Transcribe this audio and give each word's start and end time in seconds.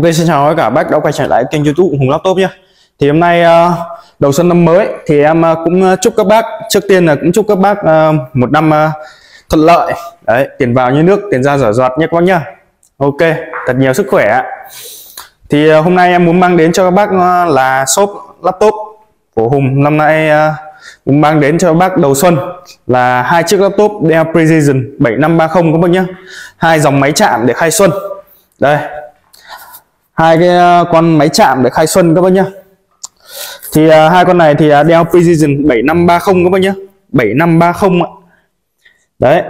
Ok 0.00 0.14
xin 0.14 0.26
chào 0.26 0.48
tất 0.48 0.54
cả 0.56 0.70
bác 0.70 0.90
đã 0.90 0.98
quay 0.98 1.12
trở 1.12 1.26
lại 1.26 1.44
kênh 1.50 1.64
youtube 1.64 1.98
Hùng 1.98 2.10
Laptop 2.10 2.36
nhé. 2.36 2.48
Thì 3.00 3.08
hôm 3.08 3.20
nay 3.20 3.42
ờ, 3.42 3.72
đầu 4.18 4.32
xuân 4.32 4.48
năm 4.48 4.64
mới 4.64 4.88
thì 5.06 5.22
em 5.22 5.42
ờ, 5.42 5.54
cũng 5.64 5.82
ờ, 5.82 5.96
chúc 6.02 6.14
các 6.16 6.26
bác 6.26 6.44
Trước 6.70 6.80
tiên 6.88 7.06
là 7.06 7.14
cũng 7.14 7.32
chúc 7.32 7.46
các 7.48 7.58
bác 7.58 7.78
một 8.32 8.50
năm 8.50 8.70
thuận 9.48 9.66
lợi. 9.66 9.92
Đấy, 10.26 10.48
tiền 10.58 10.74
vào 10.74 10.90
như 10.90 11.02
nước, 11.02 11.20
tiền 11.30 11.42
ra 11.42 11.58
giỏ 11.58 11.72
giọt 11.72 11.92
nhé 11.98 12.06
các 12.10 12.14
bác 12.14 12.22
nhá. 12.22 12.40
Ok, 12.98 13.18
thật 13.66 13.76
nhiều 13.76 13.92
sức 13.92 14.06
khỏe 14.10 14.42
Thì 15.48 15.70
hôm 15.70 15.94
nay 15.94 16.10
em 16.10 16.24
muốn 16.24 16.40
mang 16.40 16.56
đến 16.56 16.72
cho 16.72 16.84
các 16.84 16.90
bác 16.90 17.12
là 17.48 17.84
shop 17.86 18.10
laptop 18.42 18.74
của 19.34 19.48
Hùng. 19.48 19.82
Năm 19.82 19.96
nay 19.96 20.30
muốn 21.04 21.20
mang 21.20 21.40
đến 21.40 21.58
cho 21.58 21.68
các 21.68 21.74
bác 21.74 21.98
đầu 21.98 22.14
xuân 22.14 22.38
là 22.86 23.22
hai 23.22 23.42
chiếc 23.42 23.60
laptop 23.60 23.92
Dell 24.08 24.32
Precision 24.32 24.84
7530 24.98 25.72
các 25.72 25.78
bác 25.80 25.90
nhé 25.90 26.04
hai 26.56 26.80
dòng 26.80 27.00
máy 27.00 27.12
chạm 27.12 27.46
để 27.46 27.54
khai 27.54 27.70
xuân. 27.70 27.90
Đây 28.58 28.78
hai 30.14 30.38
cái 30.38 30.48
ờ, 30.48 30.84
con 30.92 31.18
máy 31.18 31.28
chạm 31.28 31.62
để 31.62 31.70
khai 31.70 31.86
xuân 31.86 32.14
các 32.14 32.20
bác 32.20 32.32
nhá. 32.32 32.44
Thì 33.72 33.86
uh, 33.86 34.12
hai 34.12 34.24
con 34.24 34.38
này 34.38 34.54
thì 34.54 34.68
ờ, 34.68 34.80
uh, 34.80 34.86
Dell 34.86 35.02
Precision 35.10 35.68
7530 35.68 36.44
các 36.44 36.50
bác 36.50 36.60
nhá. 36.60 36.74
7530 37.08 38.00
ạ. 38.00 38.10
Đấy 39.18 39.42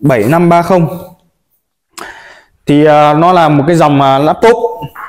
7530 0.00 0.88
thì 2.66 2.82
uh, 2.82 2.86
nó 3.18 3.32
là 3.32 3.48
một 3.48 3.64
cái 3.66 3.76
dòng 3.76 4.00
uh, 4.00 4.24
laptop 4.24 4.56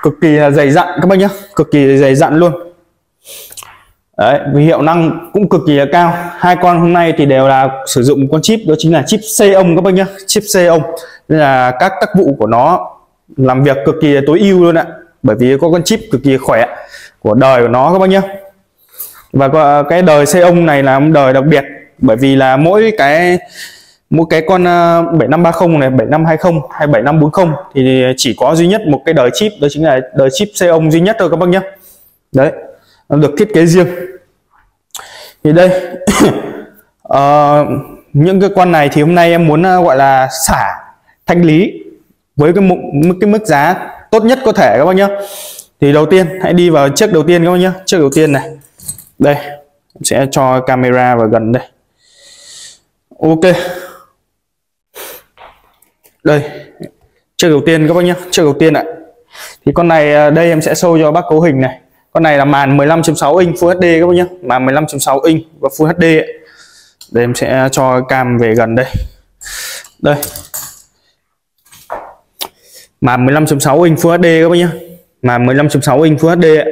cực 0.03 0.13
kỳ 0.21 0.38
dày 0.52 0.71
dặn 0.71 0.88
các 1.02 1.07
bác 1.07 1.19
nhá. 1.19 1.30
Cực 1.55 1.71
kỳ 1.71 1.97
dày 1.97 2.16
dặn 2.16 2.35
luôn. 2.35 2.53
Đấy, 4.17 4.39
vì 4.53 4.63
hiệu 4.63 4.81
năng 4.81 5.30
cũng 5.33 5.49
cực 5.49 5.61
kỳ 5.67 5.73
là 5.73 5.85
cao. 5.91 6.13
Hai 6.38 6.55
con 6.61 6.80
hôm 6.80 6.93
nay 6.93 7.13
thì 7.17 7.25
đều 7.25 7.47
là 7.47 7.69
sử 7.88 8.03
dụng 8.03 8.31
con 8.31 8.41
chip 8.41 8.59
đó 8.67 8.75
chính 8.77 8.93
là 8.93 9.03
chip 9.07 9.19
Xeon 9.23 9.75
các 9.75 9.81
bác 9.83 9.93
nhá. 9.93 10.05
Chip 10.27 10.43
Xeon 10.43 10.81
nên 11.30 11.39
là 11.39 11.71
các 11.80 11.93
tác 12.02 12.09
vụ 12.17 12.35
của 12.39 12.47
nó 12.47 12.89
làm 13.38 13.63
việc 13.63 13.77
cực 13.85 13.95
kỳ 14.02 14.17
tối 14.27 14.39
ưu 14.39 14.63
luôn 14.63 14.75
ạ 14.75 14.85
bởi 15.23 15.35
vì 15.39 15.57
có 15.61 15.69
con 15.71 15.83
chip 15.83 15.99
cực 16.11 16.23
kỳ 16.23 16.37
khỏe 16.37 16.65
của 17.19 17.33
đời 17.33 17.61
của 17.61 17.67
nó 17.67 17.93
các 17.93 17.99
bác 17.99 18.09
nhé 18.09 18.21
và 19.33 19.83
cái 19.83 20.02
đời 20.02 20.25
xe 20.25 20.39
ông 20.39 20.65
này 20.65 20.83
là 20.83 20.99
một 20.99 21.11
đời 21.13 21.33
đặc 21.33 21.43
biệt 21.45 21.63
bởi 21.97 22.17
vì 22.17 22.35
là 22.35 22.57
mỗi 22.57 22.93
cái 22.97 23.39
mỗi 24.09 24.25
cái 24.30 24.43
con 24.47 24.63
ờ, 24.63 25.02
7530 25.02 25.77
này 25.77 25.89
7520 25.89 26.61
hay 26.71 26.88
7540 26.88 27.55
thì 27.75 28.03
chỉ 28.17 28.35
có 28.39 28.55
duy 28.55 28.67
nhất 28.67 28.81
một 28.88 29.02
cái 29.05 29.13
đời 29.13 29.30
chip 29.33 29.52
đó 29.61 29.67
chính 29.71 29.83
là 29.83 29.99
đời 30.15 30.30
chip 30.33 30.47
xe 30.55 30.67
ông 30.67 30.91
duy 30.91 31.02
nhất 31.02 31.15
thôi 31.19 31.30
các 31.30 31.37
bác 31.37 31.49
nhé 31.49 31.59
đấy 32.31 32.52
nó 33.09 33.17
được 33.17 33.35
thiết 33.37 33.53
kế 33.53 33.65
riêng. 33.65 33.87
Thì 35.43 35.52
đây 35.53 35.69
uh, 37.08 37.67
những 38.13 38.41
cái 38.41 38.49
con 38.55 38.71
này 38.71 38.89
thì 38.93 39.02
hôm 39.02 39.15
nay 39.15 39.31
em 39.31 39.47
muốn 39.47 39.63
ờ, 39.63 39.83
gọi 39.83 39.97
là 39.97 40.27
xả 40.47 40.69
thanh 41.25 41.41
lý 41.41 41.83
với 42.35 42.53
cái 42.53 42.63
mức 42.63 42.75
cái 43.21 43.30
mức 43.30 43.45
giá 43.45 43.75
tốt 44.14 44.25
nhất 44.25 44.39
có 44.45 44.52
thể 44.52 44.75
các 44.78 44.86
bác 44.86 44.95
nhá. 44.95 45.08
Thì 45.81 45.94
đầu 45.94 46.06
tiên, 46.06 46.39
hãy 46.42 46.53
đi 46.53 46.69
vào 46.69 46.89
chiếc 46.89 47.14
đầu 47.14 47.23
tiên 47.23 47.44
các 47.44 47.52
bác 47.52 47.58
nhá. 47.58 47.73
Chiếc 47.86 47.97
đầu 47.97 48.09
tiên 48.16 48.31
này. 48.31 48.50
Đây 49.20 49.36
sẽ 50.03 50.28
cho 50.31 50.61
camera 50.61 51.16
vào 51.16 51.28
gần 51.28 51.52
đây. 51.52 51.64
Ok. 53.20 53.55
Đây 56.23 56.42
chiếc 57.38 57.50
đầu 57.50 57.61
tiên 57.66 57.88
các 57.88 57.94
bác 57.94 58.02
nhá. 58.02 58.16
Chiếc 58.31 58.44
đầu 58.44 58.53
tiên 58.59 58.73
ạ. 58.73 58.83
Thì 59.66 59.72
con 59.75 59.88
này 59.88 60.14
à, 60.14 60.30
đây 60.30 60.50
em 60.50 60.61
sẽ 60.61 60.73
show 60.73 61.00
cho 61.02 61.11
bác 61.11 61.22
cấu 61.30 61.42
hình 61.42 61.61
này. 61.61 61.80
Con 62.11 62.23
này 62.23 62.38
là 62.38 62.45
màn 62.45 62.77
15.6 62.77 63.38
inch 63.38 63.55
Full 63.55 63.75
HD 63.75 63.83
các 64.00 64.08
bác 64.08 64.16
nhá. 64.16 64.25
Màn 64.42 64.66
15.6 64.66 65.20
inch 65.22 65.44
và 65.59 65.70
Full 65.77 65.88
HD 65.88 66.03
ấy. 66.03 66.44
đây, 67.11 67.23
em 67.23 67.36
sẽ 67.36 67.48
à, 67.48 67.70
cho 67.70 68.02
cam 68.02 68.38
về 68.38 68.55
gần 68.55 68.75
đây. 68.75 68.86
Đây 70.00 70.16
mà 73.03 73.17
15.6 73.17 73.81
inch 73.81 73.99
Full 73.99 74.17
HD 74.17 74.23
các 74.43 74.49
bác 74.49 74.57
nhá. 74.57 74.71
Mà 75.21 75.37
15.6 75.37 76.01
inch 76.01 76.19
Full 76.19 76.35
HD 76.35 76.43
ấy. 76.45 76.65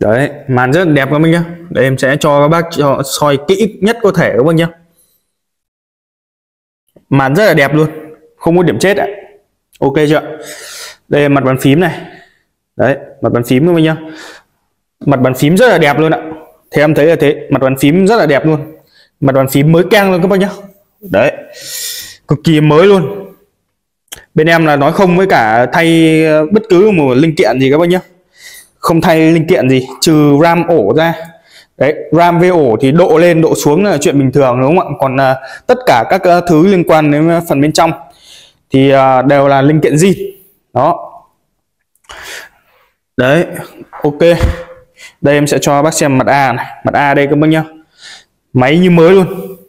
đấy 0.00 0.30
màn 0.48 0.72
rất 0.72 0.84
đẹp 0.84 1.08
các 1.10 1.18
bác 1.18 1.28
nhá, 1.28 1.44
đây 1.70 1.84
em 1.84 1.98
sẽ 1.98 2.16
cho 2.20 2.40
các 2.42 2.48
bác 2.48 2.66
cho 2.70 3.02
soi 3.04 3.38
kỹ 3.48 3.78
nhất 3.80 3.98
có 4.02 4.12
thể 4.12 4.32
các 4.36 4.42
bác 4.42 4.54
nhá, 4.54 4.68
màn 7.08 7.34
rất 7.34 7.46
là 7.46 7.54
đẹp 7.54 7.74
luôn. 7.74 7.88
Không 8.36 8.56
có 8.56 8.62
điểm 8.62 8.78
chết 8.78 8.96
ạ. 8.96 9.06
Ok 9.80 9.94
chưa 10.08 10.20
đây 11.08 11.22
là 11.22 11.28
mặt 11.28 11.44
bàn 11.44 11.58
phím 11.60 11.80
này. 11.80 12.00
Đấy 12.76 12.96
mặt 13.22 13.32
bàn 13.32 13.44
phím 13.44 13.66
các 13.66 13.72
bác 13.72 13.80
nhá, 13.80 13.96
mặt 15.06 15.20
bàn 15.20 15.34
phím 15.34 15.56
rất 15.56 15.68
là 15.68 15.78
đẹp 15.78 15.98
luôn 15.98 16.10
ạ. 16.10 16.20
Thì 16.70 16.82
em 16.82 16.94
thấy 16.94 17.06
là 17.06 17.16
thế 17.20 17.48
mặt 17.50 17.62
bàn 17.62 17.76
phím 17.76 18.06
rất 18.06 18.16
là 18.16 18.26
đẹp 18.26 18.46
luôn. 18.46 18.76
Mặt 19.20 19.32
bàn 19.32 19.48
phím 19.48 19.72
mới 19.72 19.84
keng 19.90 20.10
luôn 20.10 20.22
các 20.22 20.28
bác 20.28 20.40
nhá, 20.40 20.50
đấy 21.00 21.32
cực 22.28 22.38
kỳ 22.44 22.60
mới 22.60 22.86
luôn 22.86 23.23
bên 24.34 24.46
em 24.46 24.66
là 24.66 24.76
nói 24.76 24.92
không 24.92 25.16
với 25.16 25.26
cả 25.26 25.66
thay 25.72 26.20
ờ, 26.24 26.46
bất 26.50 26.62
cứ 26.68 26.90
một 26.90 27.14
linh 27.14 27.34
kiện 27.34 27.60
gì 27.60 27.70
các 27.70 27.78
bác 27.78 27.88
nhé 27.88 28.00
không 28.84 29.00
thay 29.00 29.32
linh 29.32 29.46
kiện 29.46 29.68
gì 29.68 29.86
trừ 30.00 30.38
ram 30.42 30.66
ổ 30.66 30.94
ra. 30.96 31.14
Đấy 31.78 31.94
ram 32.12 32.40
với 32.40 32.48
ổ 32.48 32.76
thì 32.80 32.92
độ 32.92 33.18
lên 33.18 33.42
độ 33.42 33.54
xuống 33.54 33.84
là 33.84 33.98
chuyện 34.00 34.18
bình 34.18 34.32
thường 34.32 34.60
đúng 34.60 34.78
không 34.78 34.88
ạ? 34.88 34.96
Còn 34.98 35.20
à, 35.20 35.36
tất 35.66 35.78
cả 35.86 36.04
các 36.10 36.22
uh, 36.38 36.44
thứ 36.48 36.66
liên 36.66 36.84
quan 36.84 37.10
đến 37.10 37.40
phần 37.48 37.60
bên 37.60 37.72
trong 37.72 37.92
thì 38.70 38.90
à, 38.90 39.22
đều 39.22 39.48
là 39.48 39.62
linh 39.62 39.80
kiện 39.80 39.96
gì 39.96 40.36
đó. 40.72 41.10
Đấy 43.16 43.46
ok. 44.02 44.20
Đây 45.20 45.34
em 45.34 45.46
sẽ 45.46 45.58
cho 45.60 45.82
bác 45.82 45.94
xem 45.94 46.18
mặt 46.18 46.26
A 46.26 46.52
này. 46.52 46.66
Mặt 46.84 46.94
A 46.94 47.14
đây 47.14 47.26
các 47.26 47.38
bác 47.38 47.46
nhá. 47.46 47.64
Máy 48.52 48.78
như 48.78 48.90
mới 48.90 49.10
luôn. 49.10 49.26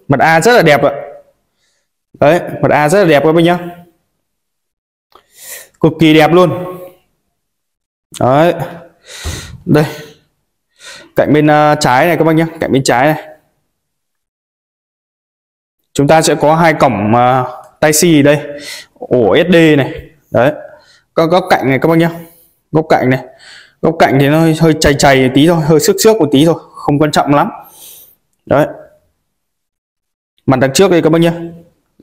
Mặt 0.07 0.19
A 0.19 0.41
rất 0.41 0.53
là 0.53 0.61
đẹp 0.61 0.83
ạ. 0.83 0.91
Đấy 2.19 2.39
mặt 2.61 2.71
A 2.71 2.89
rất 2.89 3.03
là 3.03 3.09
đẹp 3.09 3.23
các 3.23 3.31
bác 3.31 3.41
nhá 3.41 3.57
cực 5.79 5.93
kỳ 5.99 6.13
đẹp 6.13 6.31
luôn. 6.31 6.77
Đấy. 8.19 8.53
Đây. 9.65 9.85
Cạnh 11.15 11.33
bên 11.33 11.45
uh, 11.45 11.77
trái 11.79 12.07
này 12.07 12.17
các 12.17 12.23
bác 12.23 12.35
nhé 12.35 12.45
cạnh 12.59 12.71
bên 12.71 12.83
trái 12.83 13.13
này. 13.13 13.27
Chúng 15.93 16.07
ta 16.07 16.21
sẽ 16.21 16.35
có 16.35 16.55
hai 16.55 16.73
cổng 16.73 17.11
uh, 17.11 17.47
tai 17.79 17.91
C 17.91 18.25
đây. 18.25 18.39
Ổ 18.93 19.35
SD 19.47 19.55
này. 19.77 20.09
Đấy. 20.31 20.53
Có 21.13 21.25
góc 21.25 21.43
cạnh 21.49 21.69
này 21.69 21.79
các 21.81 21.87
bác 21.87 21.97
nhé 21.97 22.09
góc 22.71 22.85
cạnh 22.89 23.09
này. 23.09 23.19
Góc 23.81 23.95
cạnh 23.99 24.17
thì 24.19 24.29
nó 24.29 24.39
hơi, 24.39 24.55
hơi 24.59 24.73
chày 24.79 24.93
chày 24.93 25.27
một 25.27 25.31
tí 25.35 25.47
thôi 25.47 25.61
hơi 25.61 25.79
xước 25.79 25.95
xước 25.99 26.17
một 26.17 26.29
tí 26.31 26.45
thôi 26.45 26.55
không 26.73 26.99
quan 26.99 27.11
trọng 27.11 27.33
lắm. 27.33 27.49
Đấy. 28.45 28.67
Mặt 30.45 30.59
đằng 30.59 30.73
trước 30.73 30.91
đây 30.91 31.01
các 31.01 31.09
bác 31.09 31.19
nhé 31.19 31.31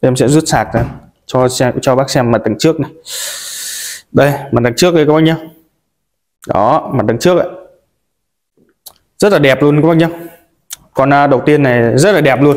em 0.03 0.16
sẽ 0.16 0.28
rút 0.28 0.44
sạc 0.47 0.69
ra 0.75 0.84
cho 1.27 1.49
xem 1.49 1.75
cho 1.83 1.97
bác 1.97 2.10
xem 2.10 2.31
mặt 2.31 2.43
đằng 2.44 2.59
trước 2.59 2.81
này 2.81 2.91
đây 4.12 4.33
mặt 4.53 4.62
đằng 4.62 4.75
trước 4.77 4.95
đây 4.95 5.06
các 5.06 5.12
bác 5.12 5.23
nhé 5.23 5.37
đó 6.49 6.91
mặt 6.95 7.06
đằng 7.06 7.19
trước 7.19 7.39
ấy. 7.39 7.49
rất 9.19 9.33
là 9.33 9.39
đẹp 9.39 9.62
luôn 9.62 9.83
các 9.83 9.89
bác 9.89 9.97
nhé 9.97 10.09
con 10.95 11.12
à, 11.12 11.27
đầu 11.27 11.41
tiên 11.47 11.62
này 11.62 11.99
rất 11.99 12.12
là 12.12 12.21
đẹp 12.21 12.41
luôn. 12.43 12.56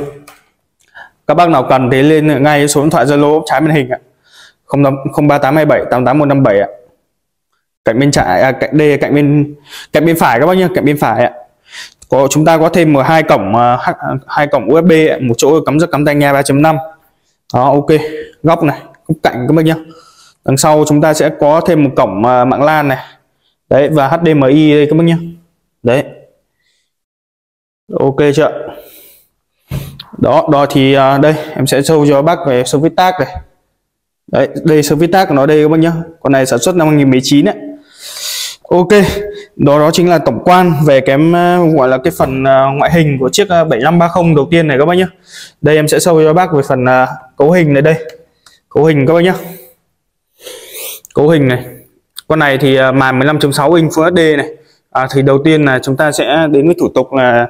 Các 1.27 1.33
bác 1.33 1.49
nào 1.49 1.65
cần 1.69 1.89
thì 1.91 2.01
lên 2.01 2.43
ngay 2.43 2.67
số 2.67 2.81
điện 2.81 2.89
thoại 2.89 3.05
Zalo 3.05 3.43
trái 3.45 3.61
màn 3.61 3.75
hình 3.75 3.89
ạ. 3.89 3.99
03827 4.67 5.79
88157 5.91 6.59
ạ. 6.59 6.67
Cạnh 7.85 7.99
bên 7.99 8.11
trái 8.11 8.41
à, 8.41 8.51
cạnh 8.51 8.77
đây 8.77 8.97
cạnh 8.97 9.15
bên 9.15 9.55
cạnh 9.93 10.05
bên 10.05 10.15
phải 10.19 10.39
các 10.39 10.45
bác 10.45 10.57
nhé 10.57 10.67
cạnh 10.75 10.85
bên 10.85 10.97
phải 10.97 11.23
ạ. 11.23 11.31
Có 12.09 12.27
chúng 12.29 12.45
ta 12.45 12.57
có 12.57 12.69
thêm 12.69 12.93
một 12.93 13.05
hai 13.05 13.23
cổng 13.23 13.55
à, 13.55 13.77
hai 14.27 14.47
cổng 14.47 14.73
USB 14.73 14.91
ạ. 14.91 15.17
một 15.21 15.35
chỗ 15.37 15.61
cắm 15.65 15.79
rất 15.79 15.91
cắm 15.91 16.05
tai 16.05 16.15
nghe 16.15 16.33
3.5 16.33 16.77
đó 17.53 17.63
ok. 17.63 18.01
Góc 18.43 18.63
này 18.63 18.79
góc 19.07 19.17
cạnh 19.23 19.45
các 19.47 19.53
bác 19.55 19.65
nhé 19.65 19.75
đằng 20.45 20.57
sau 20.57 20.85
chúng 20.87 21.01
ta 21.01 21.13
sẽ 21.13 21.29
có 21.39 21.61
thêm 21.61 21.83
một 21.83 21.89
cổng 21.95 22.25
à, 22.25 22.45
mạng 22.45 22.63
LAN 22.63 22.87
này. 22.87 22.97
Đấy, 23.69 23.89
và 23.89 24.07
HDMI 24.07 24.73
đây, 24.73 24.87
các 24.89 24.97
bác 24.97 25.03
nhé. 25.03 25.17
Đấy. 25.83 26.03
Ok 27.99 28.15
chưa? 28.35 28.51
Đó 30.17 30.47
đó 30.51 30.65
thì 30.69 30.93
à, 30.93 31.17
đây, 31.17 31.35
em 31.55 31.67
sẽ 31.67 31.81
show 31.81 32.09
cho 32.09 32.21
bác 32.21 32.39
về 32.47 32.63
service 32.63 32.95
tag 32.95 33.13
này. 33.19 33.35
Đấy, 34.31 34.49
đây, 34.63 34.83
service 34.83 35.11
tag 35.11 35.27
của 35.27 35.33
nó 35.35 35.45
đây, 35.45 35.63
các 35.63 35.67
bác 35.67 35.79
nhé. 35.79 35.91
Con 36.19 36.31
này 36.31 36.45
sản 36.45 36.59
xuất 36.59 36.75
năm 36.75 36.87
2019 36.87 37.45
đấy 37.45 37.55
ok, 38.69 38.87
đó 39.55 39.79
đó 39.79 39.91
chính 39.91 40.09
là 40.09 40.17
tổng 40.17 40.39
quan 40.43 40.73
về 40.85 41.01
cái 41.01 41.17
à, 41.33 41.59
gọi 41.77 41.87
là 41.87 41.97
cái 41.97 42.13
phần 42.17 42.43
ngoại 42.77 42.91
hình 42.93 43.17
của 43.19 43.29
chiếc 43.29 43.47
7530 43.49 44.33
đầu 44.35 44.47
tiên 44.51 44.67
này, 44.67 44.77
các 44.79 44.85
bác 44.85 44.93
nhé. 44.93 45.05
Đây, 45.61 45.75
em 45.75 45.87
sẽ 45.87 45.97
show 45.97 46.23
cho 46.23 46.33
bác 46.33 46.53
về 46.53 46.61
phần 46.67 46.85
cấu 47.37 47.51
hình 47.51 47.73
này 47.73 47.81
đây. 47.81 47.95
Cấu 48.69 48.85
hình, 48.85 49.05
các 49.07 49.13
bác 49.13 49.21
nhé 49.23 49.33
cấu 51.15 51.29
hình 51.29 51.47
này. 51.47 51.65
Con 52.27 52.39
này 52.39 52.57
thì 52.57 52.75
à, 52.75 52.91
màn 52.91 53.19
15.6 53.19 53.73
inch 53.73 53.91
Full 53.91 54.11
HD 54.11 54.37
này. 54.37 54.49
À, 54.91 55.07
thì 55.13 55.21
đầu 55.21 55.39
tiên 55.43 55.65
là 55.65 55.79
chúng 55.79 55.97
ta 55.97 56.11
sẽ 56.11 56.47
đến 56.51 56.65
với 56.65 56.75
thủ 56.79 56.89
tục 56.95 57.13
là 57.13 57.47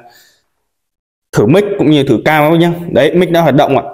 thử 1.32 1.46
mic 1.46 1.64
cũng 1.78 1.90
như 1.90 2.02
thử 2.02 2.18
cam 2.24 2.50
các 2.50 2.56
nhá. 2.58 2.72
Đấy 2.92 3.10
mic 3.14 3.30
đã 3.30 3.40
hoạt 3.40 3.54
động 3.54 3.76
ạ. 3.76 3.84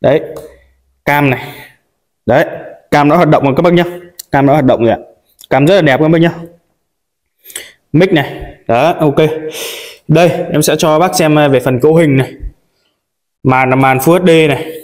Đấy 0.00 0.20
cam 1.04 1.30
này. 1.30 1.48
Đấy 2.26 2.46
cam 2.90 3.08
đã 3.08 3.16
hoạt 3.16 3.28
động 3.28 3.44
rồi 3.44 3.54
các 3.56 3.62
bác 3.62 3.72
nhá. 3.72 3.84
Cam 4.32 4.46
đã 4.46 4.52
hoạt 4.52 4.64
động 4.64 4.80
rồi 4.80 4.90
ạ. 4.90 4.98
Cam 5.50 5.66
rất 5.66 5.74
là 5.74 5.82
đẹp 5.82 6.00
các 6.00 6.08
bác 6.08 6.18
nhá. 6.20 6.32
Mic 7.92 8.12
này. 8.12 8.42
Đó 8.68 8.94
ok. 8.98 9.16
Đây 10.08 10.30
em 10.52 10.62
sẽ 10.62 10.76
cho 10.78 10.98
bác 10.98 11.16
xem 11.16 11.38
à, 11.38 11.48
về 11.48 11.60
phần 11.60 11.80
cấu 11.80 11.94
hình 11.94 12.16
này. 12.16 12.32
Màn 13.42 13.70
là 13.70 13.76
màn 13.76 13.98
Full 13.98 14.20
HD 14.20 14.48
này 14.48 14.79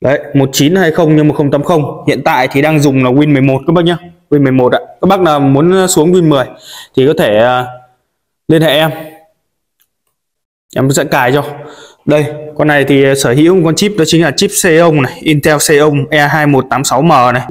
đấy 0.00 0.20
1920 0.34 1.14
nhưng 1.16 1.28
mà 1.28 1.34
080 1.52 1.78
hiện 2.08 2.22
tại 2.24 2.48
thì 2.52 2.62
đang 2.62 2.80
dùng 2.80 3.04
là 3.04 3.10
Win 3.10 3.32
11 3.32 3.60
các 3.66 3.72
bác 3.72 3.84
nhá. 3.84 3.96
Win 4.30 4.42
11 4.42 4.72
ạ. 4.72 4.78
Các 5.00 5.06
bác 5.08 5.20
nào 5.20 5.40
muốn 5.40 5.88
xuống 5.88 6.12
Win 6.12 6.28
10 6.28 6.46
thì 6.96 7.06
có 7.06 7.14
thể 7.18 7.38
uh, 7.38 7.66
liên 8.48 8.62
hệ 8.62 8.68
em. 8.68 8.90
Em 10.76 10.90
sẽ 10.90 11.04
cài 11.04 11.32
cho. 11.32 11.44
Đây 12.04 12.26
con 12.56 12.68
này 12.68 12.84
thì 12.84 13.04
sở 13.16 13.32
hữu 13.32 13.64
con 13.64 13.74
chip 13.74 13.92
đó 13.98 14.04
chính 14.06 14.22
là 14.22 14.30
chip 14.30 14.50
Xeon 14.50 15.02
này 15.02 15.12
Intel 15.20 15.58
Xeon 15.58 16.04
E2186M 16.10 17.32
này. 17.32 17.42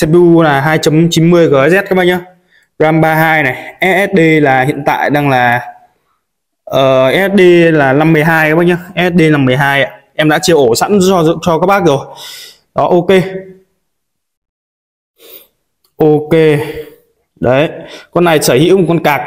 CPU 0.00 0.42
là 0.42 0.78
2.90 0.82 1.50
GHz 1.50 1.82
các 1.88 1.94
bác 1.94 2.04
nhá. 2.04 2.20
RAM 2.78 3.00
32 3.00 3.42
này. 3.42 3.74
SSD 3.80 4.18
là 4.42 4.62
hiện 4.62 4.82
tại 4.86 5.10
đang 5.10 5.28
là 5.28 5.60
ờ, 6.64 7.08
uh, 7.08 7.14
SSD 7.14 7.40
là 7.72 7.92
52 7.92 8.50
các 8.50 8.56
bác 8.56 8.66
nhá. 8.66 8.78
SSD 8.94 9.20
là 9.20 9.38
12 9.38 9.82
ạ 9.82 9.99
em 10.20 10.28
đã 10.28 10.38
chia 10.38 10.52
ổ 10.52 10.74
sẵn 10.74 10.98
cho 11.08 11.38
cho 11.42 11.58
các 11.58 11.66
bác 11.66 11.84
rồi. 11.84 12.06
Đó 12.74 12.88
ok. 12.88 13.08
Ok. 15.96 16.30
Đấy 17.40 17.68
con 18.10 18.24
này 18.24 18.42
sở 18.42 18.54
hữu 18.54 18.78
một 18.78 18.84
con 18.88 19.02
cạc. 19.02 19.20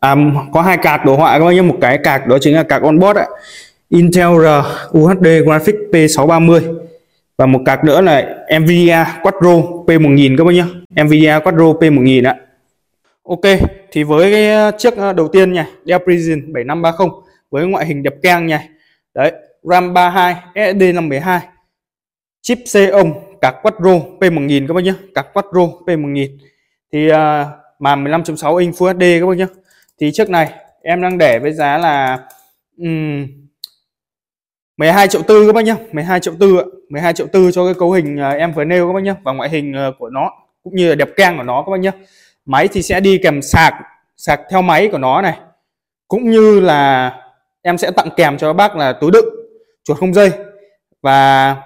À, 0.00 0.16
có 0.52 0.62
hai 0.62 0.76
cạc 0.76 1.04
đồ 1.04 1.16
họa 1.16 1.38
các 1.38 1.44
bác 1.44 1.52
nhé 1.52 1.62
một 1.62 1.76
cái 1.80 1.98
cạc 2.04 2.26
đó 2.26 2.38
chính 2.40 2.54
là 2.54 2.62
cạc 2.62 2.82
onboard 2.82 3.18
ạ 3.18 3.26
Intel 3.88 4.28
R 4.28 4.46
UHD 4.98 5.26
Graphics 5.44 5.78
P630 5.92 6.60
và 7.36 7.46
một 7.46 7.60
cạc 7.64 7.84
nữa 7.84 8.00
là 8.00 8.36
Nvidia 8.58 9.04
Quadro 9.22 9.54
P1000 9.86 10.36
các 10.38 10.44
bác 10.44 10.52
nhé 10.52 10.64
Nvidia 11.02 11.38
Quadro 11.44 11.64
P1000 11.64 12.26
ạ. 12.26 12.36
Ok 13.28 13.60
thì 13.92 14.02
với 14.02 14.32
cái 14.32 14.72
chiếc 14.78 14.96
à, 14.96 15.12
đầu 15.12 15.28
tiên 15.28 15.52
nha 15.52 15.66
Dell 15.84 16.04
Precision 16.04 16.52
7530 16.52 17.08
với 17.50 17.66
ngoại 17.66 17.86
hình 17.86 18.02
đẹp 18.02 18.14
keng 18.22 18.46
nha. 18.46 18.68
Đấy. 19.14 19.32
RAM 19.70 19.94
32 19.94 20.34
SSD 20.54 20.82
512 20.94 21.40
chip 22.42 22.58
Xeon 22.66 23.12
các 23.40 23.54
Quadro 23.62 23.90
P1000 24.20 24.66
các 24.68 24.74
bác 24.74 24.84
nhé. 24.84 24.94
Các 25.14 25.26
Quadro 25.34 25.62
P1000 25.86 26.28
thì 26.92 27.10
uh, 27.12 27.16
màn 27.78 28.04
15.6 28.04 28.56
inch 28.56 28.74
Full 28.74 28.94
HD 28.94 29.20
các 29.20 29.26
bác 29.26 29.36
nhé. 29.36 29.46
Thì 30.00 30.10
chiếc 30.12 30.30
này 30.30 30.52
em 30.82 31.02
đang 31.02 31.18
để 31.18 31.38
với 31.38 31.52
giá 31.52 31.78
là 31.78 32.18
um, 32.78 33.26
12 34.76 35.08
triệu 35.08 35.22
tư 35.22 35.46
các 35.46 35.54
bác 35.54 35.64
nhé. 35.64 35.74
12 35.92 36.20
triệu 36.20 36.34
tư 36.40 36.56
12 36.88 37.12
triệu 37.12 37.26
tư 37.26 37.50
cho 37.52 37.64
cái 37.64 37.74
cấu 37.74 37.92
hình 37.92 38.16
uh, 38.16 38.38
em 38.38 38.52
vừa 38.52 38.64
nêu 38.64 38.86
các 38.86 38.92
bác 38.92 39.02
nhé. 39.02 39.14
Và 39.22 39.32
ngoại 39.32 39.50
hình 39.50 39.74
uh, 39.88 39.94
của 39.98 40.08
nó 40.08 40.30
cũng 40.62 40.76
như 40.76 40.88
là 40.88 40.94
đẹp 40.94 41.08
keng 41.16 41.36
của 41.36 41.42
nó 41.42 41.62
các 41.66 41.70
bác 41.70 41.80
nhé. 41.80 41.90
Máy 42.44 42.68
thì 42.68 42.82
sẽ 42.82 43.00
đi 43.00 43.18
kèm 43.22 43.42
sạc 43.42 43.74
sạc 44.16 44.40
theo 44.50 44.62
máy 44.62 44.88
của 44.92 44.98
nó 44.98 45.22
này. 45.22 45.38
Cũng 46.08 46.30
như 46.30 46.60
là 46.60 47.12
em 47.62 47.78
sẽ 47.78 47.90
tặng 47.90 48.08
kèm 48.16 48.38
cho 48.38 48.46
các 48.46 48.52
bác 48.52 48.76
là 48.76 48.92
túi 48.92 49.10
đựng 49.10 49.45
chuột 49.86 49.98
không 49.98 50.14
dây. 50.14 50.30
Và 51.02 51.56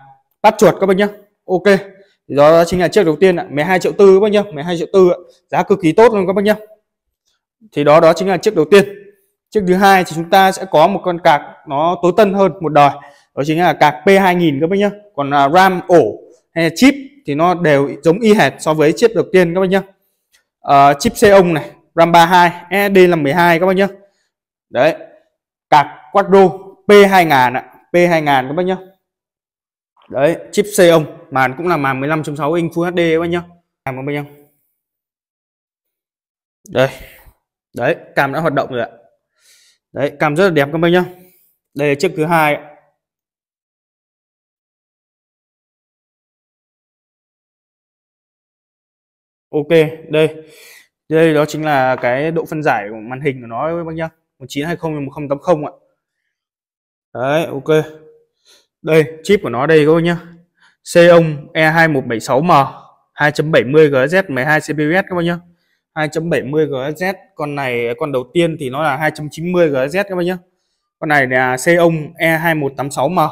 bắt 0.42 0.54
chuột 0.58 0.74
các 0.80 0.86
bác 0.86 0.96
nhá, 0.96 1.08
ok. 1.46 1.78
Đó 2.26 2.64
chính 2.64 2.80
là 2.80 2.88
chiếc 2.88 3.04
đầu 3.04 3.16
tiên 3.16 3.36
ạ. 3.36 3.46
12 3.50 3.78
triệu 3.78 3.92
tư 3.92 4.16
các 4.16 4.20
bác 4.20 4.32
nhá, 4.32 4.42
12 4.52 4.78
triệu 4.78 4.86
tư 4.92 5.10
giá 5.48 5.62
cực 5.62 5.78
kỳ 5.82 5.92
tốt 5.92 6.12
luôn 6.14 6.26
các 6.26 6.32
bác 6.32 6.44
nhá, 6.44 6.54
thì 7.72 7.84
đó 7.84 8.00
đó 8.00 8.12
chính 8.12 8.28
là 8.28 8.36
chiếc 8.36 8.54
đầu 8.54 8.64
tiên. 8.64 8.84
Chiếc 9.50 9.60
thứ 9.68 9.74
hai 9.74 10.04
thì 10.04 10.12
chúng 10.14 10.30
ta 10.30 10.52
sẽ 10.52 10.64
có 10.70 10.86
một 10.86 11.00
con 11.04 11.18
cạc 11.24 11.42
nó 11.68 11.96
tối 12.02 12.12
tân 12.16 12.34
hơn 12.34 12.52
một 12.60 12.72
đời 12.72 12.90
đó 13.36 13.42
chính 13.46 13.60
là 13.60 13.72
cạc 13.72 13.94
P2000 14.04 14.60
các 14.60 14.70
bác 14.70 14.76
nhá, 14.78 14.90
còn 15.14 15.30
à, 15.34 15.48
RAM 15.48 15.80
ổ 15.88 16.20
hay 16.54 16.64
là 16.64 16.70
chip 16.76 16.94
thì 17.26 17.34
nó 17.34 17.54
đều 17.54 17.90
giống 18.02 18.20
y 18.20 18.34
hệt 18.34 18.52
so 18.58 18.74
với 18.74 18.92
chiếc 18.92 19.14
đầu 19.14 19.24
tiên 19.32 19.54
các 19.54 19.60
bác 19.60 19.66
nhá, 19.66 19.82
uh, 20.68 21.00
chip 21.00 21.16
Xeon 21.16 21.54
này 21.54 21.70
RAM 21.94 22.12
32 22.12 22.50
SSD 22.70 22.98
là 23.08 23.16
12 23.16 23.58
các 23.58 23.66
bác 23.66 23.76
nhá, 23.76 23.88
đấy. 24.70 24.94
Cạc 25.70 25.86
Quadro 26.12 26.48
P2000 26.86 27.54
ạ. 27.54 27.69
P2000 27.92 28.48
các 28.48 28.52
bác 28.52 28.62
nhá. 28.62 28.76
Đấy, 30.10 30.36
chip 30.52 30.66
Xeon 30.76 31.06
màn 31.30 31.54
cũng 31.56 31.68
là 31.68 31.76
màn 31.76 32.00
15.6 32.00 32.52
inch 32.52 32.72
Full 32.72 32.90
HD 32.90 32.96
các 32.96 33.20
bác 33.20 33.26
nhá. 33.26 33.42
Làm 33.84 33.96
các 33.96 34.02
bác 34.06 34.12
nhá. 34.12 34.24
Đây, 36.68 36.88
đấy, 37.76 37.96
cam 38.16 38.32
đã 38.32 38.40
hoạt 38.40 38.54
động 38.54 38.70
rồi 38.70 38.80
ạ. 38.80 38.88
Đấy, 39.92 40.16
cam 40.20 40.36
rất 40.36 40.44
là 40.44 40.50
đẹp 40.50 40.68
các 40.72 40.78
bác 40.78 40.88
nhá. 40.88 41.04
Đây 41.74 41.88
là 41.88 41.94
chiếc 42.00 42.12
thứ 42.16 42.26
hai 42.26 42.56
ok, 49.50 49.68
đây. 50.08 50.36
Đây 51.08 51.34
đó 51.34 51.44
chính 51.48 51.64
là 51.64 51.96
cái 52.02 52.30
độ 52.30 52.44
phân 52.44 52.62
giải 52.62 52.86
của 52.90 52.96
màn 52.96 53.20
hình 53.20 53.40
của 53.40 53.46
nó 53.46 53.68
các 53.78 53.84
bác 53.84 53.94
nhá. 53.94 54.08
1920 54.38 55.00
1080 55.00 55.64
ạ 55.66 55.72
đấy, 57.14 57.46
ok. 57.46 57.84
Đây, 58.82 59.04
chip 59.22 59.40
của 59.42 59.48
nó 59.48 59.66
đây 59.66 59.86
các 59.86 59.94
bác 59.94 60.02
nhá. 60.02 60.18
Xeon 60.84 61.22
E2176M 61.54 62.66
2.70 63.14 63.90
GHz 63.90 64.22
12 64.28 64.60
CPUS 64.60 65.04
các 65.08 65.14
bác 65.16 65.22
nhá. 65.24 65.38
2.70 65.94 66.68
GHz 66.68 67.14
con 67.34 67.54
này, 67.54 67.94
con 67.98 68.12
đầu 68.12 68.24
tiên 68.34 68.56
thì 68.60 68.70
nó 68.70 68.82
là 68.82 68.96
290 68.96 69.68
GHz 69.70 70.04
các 70.08 70.14
bác 70.14 70.22
nhá. 70.22 70.38
Con 70.98 71.08
này 71.08 71.26
là 71.26 71.56
Xeon 71.56 72.12
E2186M 72.18 73.28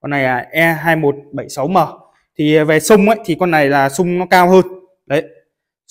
con 0.00 0.10
này 0.10 0.22
là 0.22 0.46
E2176M 0.52 1.98
thì 2.38 2.58
về 2.58 2.80
sung 2.80 3.08
ấy, 3.08 3.18
thì 3.24 3.36
con 3.40 3.50
này 3.50 3.68
là 3.68 3.88
sung 3.88 4.18
nó 4.18 4.26
cao 4.30 4.50
hơn. 4.50 4.64
Đấy 5.06 5.22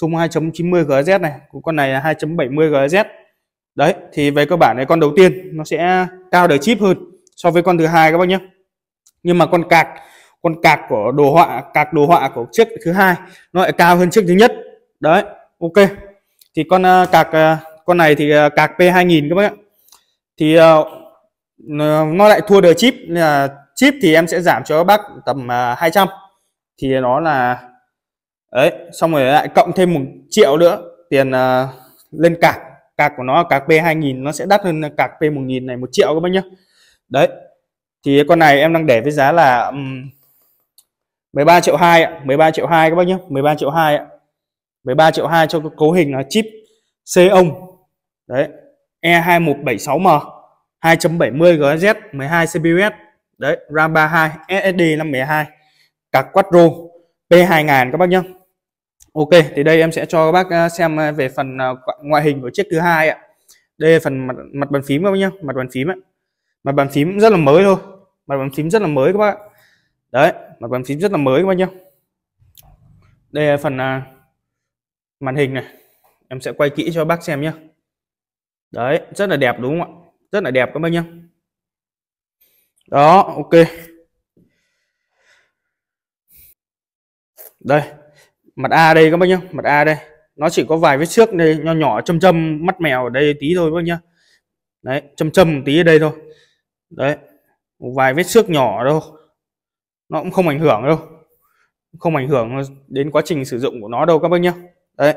sung 0.01 0.12
2.90 0.12 0.85
GHz 0.85 1.21
này 1.21 1.33
con 1.63 1.75
này 1.75 1.89
là 1.89 2.00
2.70 2.00 2.71
GHz 2.71 3.06
đấy, 3.75 3.94
thì 4.13 4.31
về 4.31 4.45
cơ 4.45 4.56
bản 4.56 4.77
này, 4.77 4.85
con 4.85 5.00
đầu 5.00 5.13
tiên 5.15 5.57
nó 5.57 5.63
sẽ 5.63 6.07
cao 6.31 6.47
đời 6.47 6.57
chip 6.57 6.81
hơn 6.81 6.97
so 7.35 7.51
với 7.51 7.63
con 7.63 7.77
thứ 7.77 7.85
hai 7.85 8.12
các 8.12 8.18
bác 8.18 8.27
nhé. 8.27 8.39
Nhưng 9.24 9.38
mà 9.38 9.45
con 9.45 9.69
cạc 9.69 9.88
con 10.41 10.62
cạc 10.62 10.80
của 10.89 11.12
đồ 11.12 11.31
họa 11.31 11.63
cạc 11.74 11.94
đồ 11.94 12.06
họa 12.06 12.30
của 12.30 12.45
chiếc 12.51 12.68
thứ 12.85 12.91
hai 12.91 13.15
nó 13.53 13.62
lại 13.62 13.71
cao 13.71 13.97
hơn 13.97 14.09
chiếc 14.09 14.24
thứ 14.27 14.33
nhất. 14.33 14.53
Đấy 15.00 15.24
ok. 15.59 15.89
Thì 16.56 16.63
con 16.69 16.81
uh, 16.81 17.12
cạc 17.12 17.27
uh, 17.27 17.85
con 17.85 17.97
này 17.97 18.15
thì 18.15 18.33
uh, 18.33 18.53
cạc 18.56 18.71
P2000 18.77 19.30
các 19.30 19.35
bác 19.35 19.44
ạ. 19.44 19.53
Thì 20.38 20.59
uh, 20.59 20.88
nó 22.13 22.27
lại 22.27 22.41
thua 22.47 22.62
đời 22.62 22.74
chip 22.74 22.94
nên 23.07 23.19
là 23.24 23.50
chip 23.75 23.94
thì 24.01 24.13
em 24.13 24.27
sẽ 24.27 24.41
giảm 24.41 24.63
cho 24.63 24.77
các 24.77 24.83
bác 24.83 25.01
tầm 25.25 25.38
uh, 25.45 25.80
200 25.80 26.07
thì 26.81 27.00
nó 27.00 27.19
là 27.19 27.69
đấy 28.51 28.71
xong 28.91 29.12
rồi 29.12 29.24
lại 29.24 29.47
cộng 29.47 29.71
thêm 29.75 29.94
một 29.94 30.01
triệu 30.30 30.57
nữa 30.57 30.81
tiền 31.09 31.30
uh, 31.30 31.69
lên 32.12 32.38
cạc. 32.41 32.59
Cạc 32.97 33.13
của 33.18 33.24
nó 33.24 33.44
cạc 33.44 33.63
P2000 33.68 34.24
nó 34.24 34.31
sẽ 34.31 34.45
đắt 34.45 34.62
hơn 34.63 34.81
cạc 34.97 35.12
P1000 35.19 35.65
này 35.65 35.77
một 35.77 35.89
triệu 35.91 36.13
các 36.13 36.19
bác 36.19 36.30
nhé 36.31 36.41
đấy 37.13 37.27
thì 38.06 38.24
con 38.27 38.39
này 38.39 38.60
em 38.60 38.74
đang 38.74 38.86
để 38.86 39.01
với 39.01 39.12
giá 39.12 39.31
là 39.31 39.65
um, 39.65 40.10
13 41.33 41.62
triệu 41.62 41.75
2 41.75 42.04
ạ 42.04 42.21
13 42.24 42.51
triệu 42.51 42.68
2 42.68 42.89
các 42.89 42.95
bác 42.95 43.07
nhé 43.07 43.18
13 43.30 43.56
triệu 43.56 43.69
2 43.69 43.95
ạ. 43.95 44.06
13 44.83 45.12
triệu 45.12 45.27
2 45.27 45.48
cho 45.48 45.62
cấu 45.77 45.92
hình 45.92 46.15
là 46.15 46.24
chip 46.30 46.45
C 47.16 47.31
ông. 47.31 47.78
Đấy 48.28 48.47
E2176M 49.02 50.19
2.70 50.81 51.57
GHz 51.57 51.95
12 52.11 52.47
CPUS 52.47 52.94
đấy 53.38 53.57
RAM 53.69 53.94
32 53.94 54.30
SSD 54.47 54.81
512 54.97 55.45
các 56.11 56.26
Quattro 56.33 56.69
P2000 57.30 57.92
các 57.92 57.97
bác 57.97 58.09
nhé. 58.09 58.21
Ok 59.14 59.30
thì 59.56 59.64
đây 59.64 59.80
em 59.80 59.92
sẽ 59.92 60.06
cho 60.06 60.26
các 60.26 60.31
bác 60.31 60.49
à, 60.49 60.69
xem 60.69 60.99
à, 60.99 61.11
về 61.11 61.30
phần 61.30 61.57
à, 61.61 61.69
ngoại 62.02 62.23
hình 62.23 62.42
của 62.42 62.49
chiếc 62.54 62.68
thứ 62.71 62.80
hai 62.80 63.09
ạ. 63.09 63.18
Đây 63.78 63.94
là 63.94 63.99
phần 64.04 64.28
mặt, 64.28 64.35
mặt 64.54 64.71
bàn 64.71 64.81
phím 64.85 65.04
các 65.04 65.11
bác 65.11 65.18
nhé 65.18 65.30
mặt 65.42 65.56
bàn 65.56 65.68
phím 65.71 65.92
ạ 65.92 65.95
mặt 66.64 66.72
bàn 66.72 66.90
phím 66.90 67.20
rất 67.20 67.30
là 67.30 67.38
mới 67.38 67.64
thôi. 67.64 67.78
Mặt 68.28 68.38
bàn 68.38 68.50
phím 68.56 68.70
rất 68.70 68.82
là 68.82 68.88
mới 68.88 69.14
các 69.14 69.20
bác 69.20 69.36
đấy 70.12 70.34
mặt 70.60 70.68
bàn 70.68 70.84
phím 70.84 71.00
rất 71.00 71.12
là 71.12 71.18
mới 71.18 71.42
các 71.42 71.48
bác 71.48 71.58
nhá. 71.58 71.68
Đây 73.32 73.48
là 73.48 73.58
phần 73.58 73.78
à, 73.82 74.06
màn 75.20 75.36
hình 75.36 75.54
này. 75.54 75.66
Em 76.28 76.42
sẽ 76.42 76.52
quay 76.52 76.70
kỹ 76.70 76.92
cho 76.94 77.06
bác 77.06 77.24
xem 77.24 77.42
nhé 77.42 77.52
đấy 78.72 79.02
rất 79.16 79.30
là 79.30 79.38
đẹp 79.38 79.60
đúng 79.60 79.80
không 79.80 80.04
ạ? 80.04 80.10
Rất 80.32 80.44
là 80.44 80.52
đẹp 80.52 80.70
các 80.74 80.80
bác 80.80 80.90
nhá. 80.90 81.04
Đó 82.88 83.22
ok. 83.22 83.68
Đây 87.60 87.82
mặt 88.56 88.72
A 88.72 88.94
đây 88.94 89.12
các 89.12 89.18
bác 89.18 89.26
nhá 89.30 89.42
mặt 89.52 89.66
A 89.66 89.84
đây. 89.84 89.96
Nó 90.36 90.50
chỉ 90.50 90.66
có 90.70 90.78
vài 90.78 90.98
vết 90.98 91.06
xước 91.06 91.34
đây 91.34 91.60
nho 91.64 91.74
nhỏ 91.74 92.02
châm 92.02 92.20
châm 92.20 92.66
mắt 92.66 92.82
mèo 92.82 93.04
ở 93.04 93.10
đây 93.10 93.34
tí 93.40 93.54
thôi 93.56 93.72
các 93.72 93.76
bác 93.76 93.84
nhá. 93.84 94.00
Đấy 94.82 95.02
châm 95.16 95.32
châm 95.32 95.56
một 95.56 95.62
tí 95.66 95.80
ở 95.80 95.84
đây 95.84 96.00
thôi 96.00 96.12
đấy 96.95 97.16
một 97.80 97.92
vài 97.95 98.14
vết 98.14 98.23
xước 98.23 98.50
nhỏ 98.50 98.85
đâu. 98.85 99.02
Nó 100.09 100.19
cũng 100.19 100.31
không 100.31 100.47
ảnh 100.47 100.59
hưởng 100.59 100.83
đâu. 100.83 101.00
Không 102.00 102.16
ảnh 102.16 102.28
hưởng 102.28 102.62
đến 102.88 103.12
quá 103.12 103.21
trình 103.26 103.45
sử 103.45 103.59
dụng 103.59 103.81
của 103.81 103.88
nó 103.88 104.06
đâu 104.06 104.19
các 104.19 104.28
bác 104.28 104.42
nhé 104.42 104.54
đấy 104.97 105.16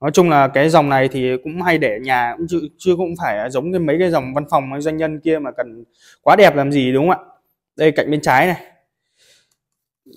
nói 0.00 0.10
chung 0.14 0.30
là 0.30 0.48
cái 0.48 0.68
dòng 0.68 0.88
này 0.88 1.08
thì 1.08 1.36
cũng 1.44 1.62
hay 1.62 1.78
để 1.78 1.98
nhà 2.02 2.34
cũng 2.36 2.46
chưa, 2.48 2.58
chưa 2.78 2.96
cũng 2.96 3.14
phải 3.18 3.50
giống 3.50 3.70
như 3.70 3.78
mấy 3.78 3.96
cái 3.98 4.10
dòng 4.10 4.34
văn 4.34 4.44
phòng 4.50 4.72
hay 4.72 4.80
doanh 4.80 4.96
nhân 4.96 5.20
kia 5.20 5.38
mà 5.38 5.50
cần 5.50 5.84
quá 6.22 6.36
đẹp 6.36 6.56
làm 6.56 6.72
gì 6.72 6.92
đúng 6.92 7.08
không 7.08 7.18
ạ? 7.18 7.30
Đây 7.76 7.92
cạnh 7.92 8.10
bên 8.10 8.20
trái 8.20 8.46
này. 8.46 8.62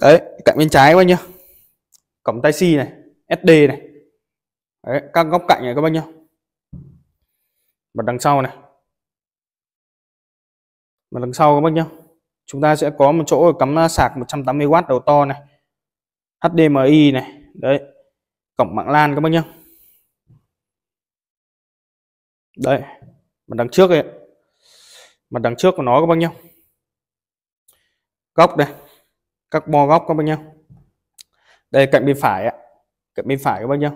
Đấy 0.01 0.22
cạnh 0.46 0.56
bên 0.58 0.70
trái 0.70 0.91
các 0.91 0.98
bác 0.98 1.03
nhá. 1.03 1.17
Cổng 2.24 2.41
tai 2.41 2.53
si 2.53 2.75
này 2.75 2.88
SD 3.29 3.50
này. 3.50 3.82
Đấy, 4.88 5.01
các 5.13 5.24
góc 5.24 5.44
cạnh 5.48 5.63
này 5.63 5.75
các 5.75 5.82
bác 5.82 5.91
nhá. 5.91 6.03
Mặt 7.94 8.06
đằng 8.06 8.20
sau 8.20 8.41
này 8.41 8.51
mà 11.12 11.20
đằng 11.22 11.34
sau 11.34 11.56
các 11.56 11.62
bác 11.62 11.74
nhá, 11.74 11.86
chúng 12.46 12.62
ta 12.62 12.76
sẽ 12.76 12.92
có 12.98 13.12
một 13.12 13.24
chỗ 13.28 13.54
cắm 13.54 13.76
sạc 13.90 14.12
180W 14.16 14.88
đầu 14.88 15.00
to 15.00 15.26
này 15.26 15.42
HDMI 16.40 17.12
này, 17.12 17.42
đấy 17.54 17.82
cổng 18.56 18.76
mạng 18.76 18.90
LAN 18.90 19.16
các 19.16 19.22
bác 19.22 19.30
nhá. 19.30 19.44
Đây 22.58 22.82
mặt 23.48 23.56
đằng 23.58 23.70
trước 23.70 23.90
ấy, 23.90 24.04
mặt 25.30 25.42
đằng 25.42 25.56
trước 25.56 25.74
của 25.78 25.84
nó 25.84 26.00
các 26.02 26.06
bác 26.06 26.18
nhá. 26.18 26.30
Góc 28.36 28.58
đây, 28.58 28.68
các 29.52 29.68
bo 29.68 29.88
góc 29.88 30.06
các 30.08 30.14
bác 30.14 30.24
nhá. 30.24 30.38
Đây, 31.72 31.88
cạnh 31.92 32.06
bên 32.06 32.18
phải 32.22 32.46
ạ, 32.46 32.54
cạnh 33.16 33.28
bên 33.28 33.40
phải 33.44 33.62
các 33.62 33.68
bác 33.68 33.80
nhá. 33.80 33.92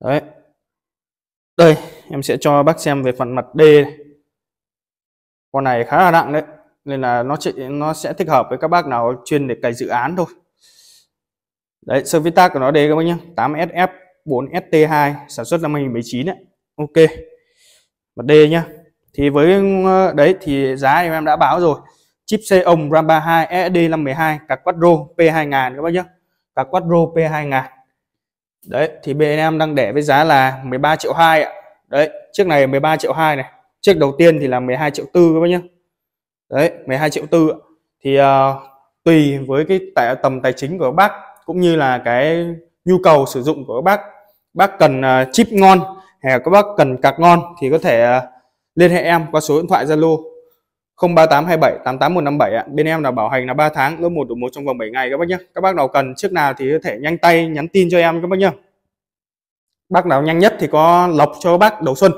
Đấy. 0.00 0.20
Đây, 1.56 1.76
em 2.10 2.22
sẽ 2.22 2.36
cho 2.40 2.62
bác 2.62 2.80
xem 2.80 3.02
về 3.02 3.12
phần 3.12 3.34
mặt 3.34 3.44
D 3.54 3.58
này 3.58 3.98
con 5.58 5.64
này 5.64 5.84
khá 5.84 5.96
là 5.96 6.10
nặng 6.10 6.32
đấy, 6.32 6.42
nên 6.84 7.00
là 7.00 7.22
nó 7.22 7.36
chỉ 7.36 7.52
nó 7.68 7.94
sẽ 7.94 8.12
thích 8.12 8.28
hợp 8.28 8.46
với 8.48 8.58
các 8.58 8.68
bác 8.68 8.86
nào 8.86 9.22
chuyên 9.24 9.48
để 9.48 9.56
cày 9.62 9.72
dự 9.72 9.88
án 9.88 10.16
thôi. 10.16 10.26
Đấy, 11.86 12.04
service 12.04 12.34
tag 12.34 12.50
của 12.52 12.58
nó 12.58 12.70
đây 12.70 12.88
các 12.88 12.96
bác 12.96 13.02
nhé 13.02 13.16
8SF 13.36 13.88
4ST2 14.24 15.14
sản 15.28 15.44
xuất 15.44 15.60
năm 15.60 15.74
2019 15.74 16.26
đấy. 16.26 16.36
Ok. 16.76 17.10
Mặt 18.16 18.24
D 18.28 18.32
nhá, 18.50 18.64
thì 19.14 19.28
với 19.28 19.52
ờ, 19.84 20.12
đấy 20.12 20.34
thì 20.40 20.76
giá 20.76 20.94
em 20.94 21.24
đã 21.24 21.36
báo 21.36 21.60
rồi. 21.60 21.80
Chip 22.26 22.40
C 22.50 22.64
ông 22.64 22.90
RAM 22.90 23.06
32 23.06 23.46
SSD 23.46 23.76
512 23.90 24.38
cả 24.48 24.56
quadro 24.56 24.88
P2000 25.16 25.76
các 25.76 25.82
bác 25.82 25.92
nhé 25.92 26.04
cả 26.54 26.64
quadro 26.64 26.96
P2000 26.96 27.62
đấy, 28.66 28.90
thì 29.02 29.14
bên 29.14 29.38
em 29.38 29.58
đang 29.58 29.74
để 29.74 29.92
với 29.92 30.02
giá 30.02 30.24
là 30.24 30.60
13 30.64 30.96
triệu 30.96 31.12
2 31.12 31.42
ạ. 31.42 31.52
Đấy, 31.88 32.10
chiếc 32.32 32.46
này 32.46 32.66
13 32.66 32.96
triệu 32.96 33.12
2 33.12 33.36
này 33.36 33.52
chiếc 33.80 33.98
đầu 33.98 34.14
tiên 34.18 34.38
thì 34.40 34.46
là 34.46 34.60
12 34.60 34.90
triệu 34.90 35.06
tư 35.12 35.30
các 35.34 35.40
bác 35.40 35.48
nhé 35.48 35.60
đấy 36.50 36.72
12 36.86 37.10
triệu 37.10 37.26
tư 37.26 37.52
thì 38.04 38.20
uh, 38.20 38.24
tùy 39.04 39.38
với 39.38 39.64
cái 39.64 39.80
tài, 39.94 40.16
tầm 40.22 40.40
tài 40.40 40.52
chính 40.52 40.78
của 40.78 40.84
các 40.84 40.94
bác 40.94 41.12
cũng 41.46 41.60
như 41.60 41.76
là 41.76 42.02
cái 42.04 42.46
nhu 42.84 42.98
cầu 43.02 43.26
sử 43.26 43.42
dụng 43.42 43.64
của 43.66 43.74
các 43.80 43.84
bác 43.84 44.00
bác 44.54 44.78
cần 44.78 45.00
uh, 45.00 45.28
chip 45.32 45.46
ngon 45.50 45.80
hay 46.20 46.32
là 46.32 46.38
các 46.38 46.50
bác 46.50 46.66
cần 46.76 46.96
cạc 47.02 47.20
ngon 47.20 47.40
thì 47.60 47.70
có 47.70 47.78
thể 47.78 48.16
uh, 48.16 48.22
liên 48.74 48.90
hệ 48.90 49.02
em 49.02 49.26
qua 49.32 49.40
số 49.40 49.56
điện 49.56 49.68
thoại 49.68 49.86
Zalo 49.86 50.22
03827 51.02 51.78
88157 51.84 52.54
ạ. 52.54 52.64
Bên 52.72 52.86
em 52.86 53.02
là 53.02 53.10
bảo 53.10 53.28
hành 53.28 53.46
là 53.46 53.54
3 53.54 53.68
tháng 53.68 54.02
lớp 54.02 54.08
1 54.08 54.28
đủ 54.28 54.34
1 54.34 54.48
trong 54.52 54.66
vòng 54.66 54.78
7 54.78 54.90
ngày 54.90 55.10
các 55.10 55.16
bác 55.16 55.28
nhé. 55.28 55.36
Các 55.54 55.60
bác 55.60 55.76
nào 55.76 55.88
cần 55.88 56.14
trước 56.16 56.32
nào 56.32 56.54
thì 56.58 56.72
có 56.72 56.78
thể 56.82 56.98
nhanh 57.00 57.18
tay 57.18 57.46
nhắn 57.46 57.68
tin 57.68 57.88
cho 57.90 57.98
em 57.98 58.20
các 58.20 58.28
bác 58.30 58.38
nhé. 58.38 58.50
Bác 59.88 60.06
nào 60.06 60.22
nhanh 60.22 60.38
nhất 60.38 60.56
thì 60.58 60.66
có 60.66 61.06
lọc 61.06 61.32
cho 61.40 61.52
các 61.52 61.58
bác 61.58 61.82
đầu 61.82 61.94
xuân. 61.94 62.12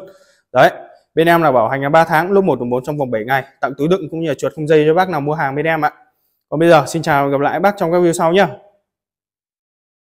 Đấy, 0.53 0.71
bên 1.15 1.27
em 1.27 1.43
là 1.43 1.53
bảo 1.53 1.69
hành 1.69 1.83
là 1.83 1.89
3 1.89 2.05
tháng, 2.05 2.33
lúc 2.33 2.45
1 2.45 2.57
tuần 2.59 2.71
4 2.71 2.85
trong 2.85 2.99
vòng 2.99 3.11
7 3.11 3.25
ngày. 3.25 3.45
Tặng 3.61 3.73
túi 3.79 3.89
đựng 3.89 4.09
cũng 4.11 4.21
như 4.21 4.29
là 4.29 4.35
chuột 4.35 4.53
không 4.57 4.69
dây 4.69 4.85
cho 4.87 4.95
bác 4.95 5.09
nào 5.09 5.21
mua 5.21 5.35
hàng 5.35 5.55
bên 5.55 5.67
em 5.67 5.85
ạ. 5.85 5.93
Còn 6.49 6.61
bây 6.61 6.69
giờ, 6.69 6.85
xin 6.87 7.03
chào 7.03 7.25
và 7.25 7.31
gặp 7.31 7.41
lại 7.41 7.61
bác 7.61 7.77
trong 7.77 7.93
các 7.93 7.99
video 7.99 8.13
sau 8.13 8.33
nhé 8.33 8.47